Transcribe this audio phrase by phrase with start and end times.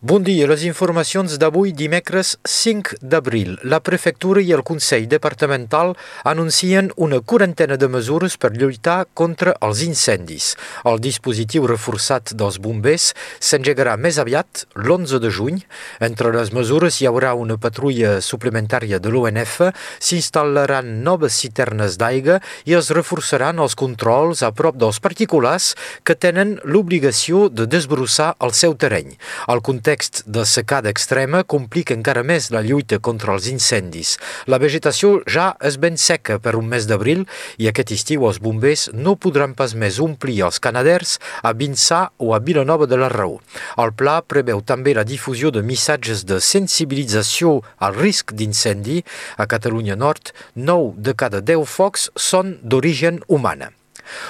[0.00, 3.56] Bon dia, les informacions d'avui dimecres 5 d'abril.
[3.66, 9.80] La prefectura i el Consell Departamental anuncien una quarantena de mesures per lluitar contra els
[9.82, 10.52] incendis.
[10.86, 13.08] El dispositiu reforçat dels bombers
[13.40, 15.58] s'engegarà més aviat, l'11 de juny.
[15.98, 22.38] Entre les mesures hi haurà una patrulla suplementària de l'ONF, s'instal·laran noves citernes d'aigua
[22.70, 25.74] i es reforçaran els controls a prop dels particulars
[26.06, 29.18] que tenen l'obligació de desbrossar el seu terreny.
[29.50, 29.87] El context
[30.26, 34.16] de secada extrema complica encara més la lluita contra els incendis.
[34.44, 37.22] La vegetació ja és ben seca per un mes d'abril
[37.56, 42.34] i aquest estiu els bombers no podran pas més omplir els canaders a Vinçà o
[42.36, 43.40] a Vilanova de la Raó.
[43.80, 49.00] El pla preveu també la difusió de missatges de sensibilització al risc d'incendi.
[49.40, 53.72] A Catalunya Nord, 9 de cada 10 focs són d'origen humana.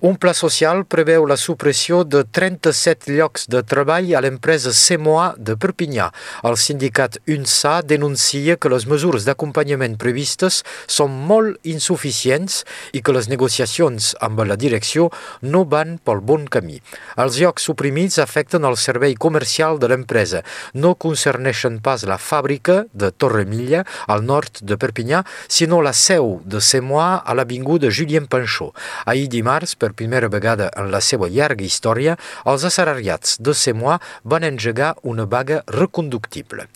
[0.00, 5.56] Un pla social preveu la supressió de 37 llocs de treball a l'empresa CMOA de
[5.60, 6.10] Perpinyà.
[6.48, 12.62] El sindicat UNSA denuncia que les mesures d'acompanyament previstes són molt insuficients
[12.96, 15.10] i que les negociacions amb la direcció
[15.42, 16.80] no van pel bon camí.
[17.20, 20.42] Els llocs suprimits afecten el servei comercial de l'empresa.
[20.74, 26.60] No concerneixen pas la fàbrica de Torremilla, al nord de Perpinyà, sinó la seu de
[26.64, 28.72] CMOA a l'avinguda Julien Panchot.
[29.06, 32.16] Ahir dimarts març, per primera vegada en la seva llarga història,
[32.46, 36.66] els assalariats de CEMOA van engegar una vaga reconductible.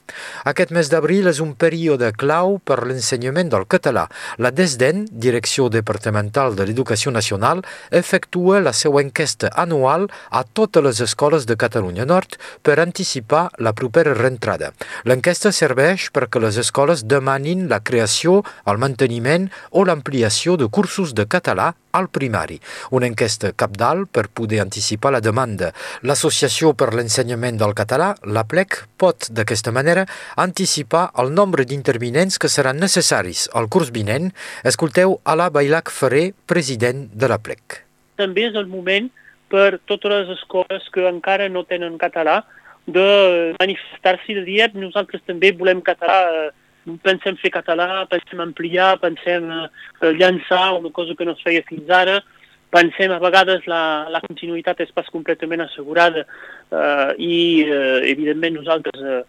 [0.45, 4.09] Aquest mes d'abril és un període clau per l'ensenyament del català.
[4.39, 11.01] La DESDEN, Direcció Departamental de l'Educació Nacional, efectua la seva enquesta anual a totes les
[11.01, 14.73] escoles de Catalunya Nord per anticipar la propera reentrada.
[15.05, 21.27] L'enquesta serveix perquè les escoles demanin la creació, el manteniment o l'ampliació de cursos de
[21.27, 22.59] català al primari.
[22.91, 25.71] Una enquesta capdalt per poder anticipar la demanda.
[26.03, 30.07] L'Associació per l'Ensenyament del Català, la PLEC, pot d'aquesta manera
[30.37, 34.33] anticipar el nombre d'intervinents que seran necessaris al curs vinent.
[34.67, 37.85] Escolteu Ala Bailac Ferrer, president de la PLEC.
[38.19, 39.09] També és el moment
[39.55, 42.43] per totes les escoles que encara no tenen català
[42.87, 46.51] de manifestar-s'hi de dir nosaltres també volem català eh,
[47.05, 51.91] pensem fer català, pensem ampliar, pensem eh, llançar una cosa que no es feia fins
[51.91, 52.21] ara,
[52.75, 59.01] pensem a vegades la, la continuïtat és pas completament assegurada eh, i eh, evidentment nosaltres
[59.01, 59.23] eh,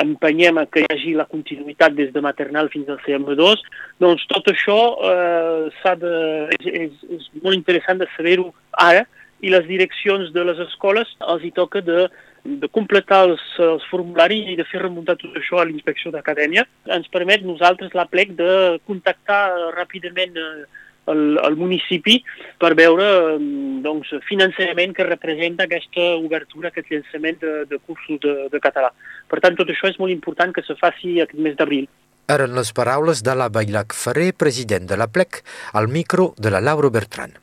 [0.00, 3.64] empenyem a que hi hagi la continuïtat des de maternal fins al CM2,
[4.00, 4.78] doncs tot això
[5.10, 6.14] eh, de,
[6.60, 9.06] és, és, molt interessant de saber-ho ara
[9.40, 12.08] i les direccions de les escoles els hi toca de
[12.44, 16.66] de completar els, els formularis i de fer remuntar tot això a l'inspecció d'acadèmia.
[16.96, 19.42] Ens permet nosaltres, la plec, de contactar
[19.76, 20.64] ràpidament eh,
[21.10, 22.18] el, el municipi
[22.60, 23.38] per veure
[23.84, 28.92] doncs, finançament que representa aquesta obertura, aquest llançament de, de cursos de, de català.
[29.30, 31.88] Per tant, tot això és molt important que se faci aquest mes d'abril.
[32.30, 35.42] Eren les paraules de la Bailac Ferrer, president de la plec,
[35.74, 37.34] al micro de la Laura Bertran.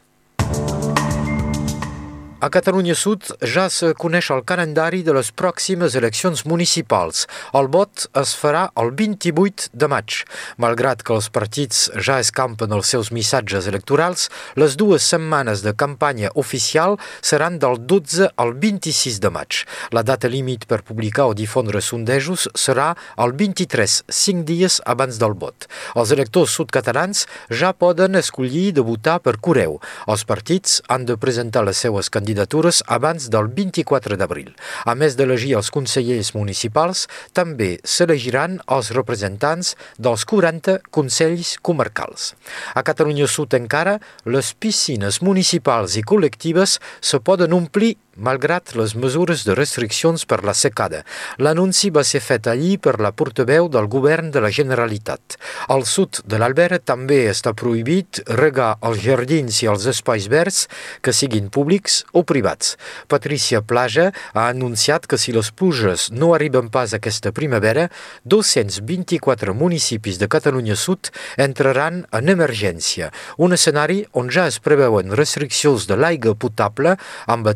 [2.40, 7.24] A Catalunya Sud ja se coneix el calendari de les pròximes eleccions municipals.
[7.58, 10.20] El vot es farà el 28 de maig.
[10.62, 16.30] Malgrat que els partits ja escampen els seus missatges electorals, les dues setmanes de campanya
[16.36, 19.64] oficial seran del 12 al 26 de maig.
[19.90, 25.34] La data límit per publicar o difondre sondejos serà el 23, cinc dies abans del
[25.34, 25.66] vot.
[25.98, 29.82] Els electors sudcatalans ja poden escollir de votar per correu.
[30.06, 34.52] Els partits han de presentar les seues candidatures candidatures abans del 24 d'abril.
[34.86, 42.34] A més d'elegir els consellers municipals, també s'elegiran els representants dels 40 consells comarcals.
[42.76, 49.44] A Catalunya Sud encara, les piscines municipals i col·lectives se poden omplir malgrat les mesures
[49.46, 51.04] de restriccions per la secada.
[51.38, 55.38] L'anunci va ser fet allí per la portaveu del govern de la Generalitat.
[55.74, 60.66] Al sud de l'Albert també està prohibit regar els jardins i els espais verds
[61.02, 62.76] que siguin públics o privats.
[63.08, 67.88] Patricia Plaja ha anunciat que si les pluges no arriben pas aquesta primavera,
[68.26, 75.88] 224 municipis de Catalunya Sud entraran en emergència, un escenari on ja es preveuen restriccions
[75.90, 76.96] de l'aigua potable
[77.28, 77.48] amb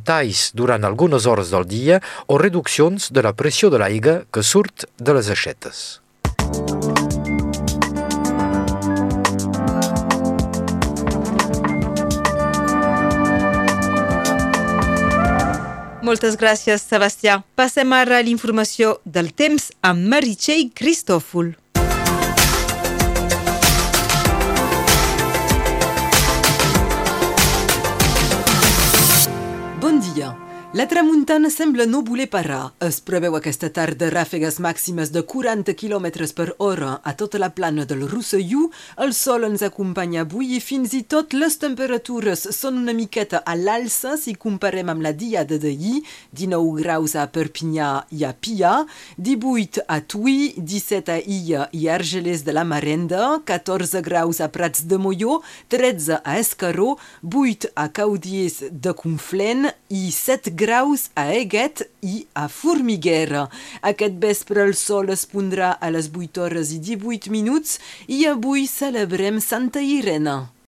[0.53, 5.18] durant algunes hores del dia o reduccions de la pressió de l'aigua que surt de
[5.18, 6.01] les aixetes.
[16.01, 17.38] Moltes gràcies, Sebastià.
[17.56, 21.53] Passem ara a l'informació del temps amb Meritxell Cristòfol.
[30.12, 30.50] Bon dia.
[30.74, 32.70] La tramuntana sembla no voler parar.
[32.80, 37.84] Es preveu aquesta tarda ràfegues màximes de 40 km per hora a tota la plana
[37.84, 38.70] del Rosselló.
[38.96, 43.58] El sol ens acompanya avui i fins i tot les temperatures són una miqueta a
[43.60, 46.06] l'alça si comparem amb la diada d'ahir.
[46.40, 48.72] 19 graus a Perpinyà i a Pia,
[49.20, 54.88] 18 a Tui, 17 a Illa i Argelès de la Marenda, 14 graus a Prats
[54.88, 56.96] de Molló, 13 a Escaró,
[57.28, 60.61] 8 a Caudiers de Conflent i 7 graus
[61.18, 63.48] a Eguet i a Formiguera.
[63.81, 68.68] Aquest vespre el sol es pondrà a les 8 hores i 18 minuts i avui
[68.69, 70.52] celebrem Santa Irene.